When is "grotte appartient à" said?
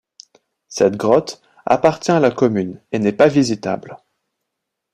0.97-2.19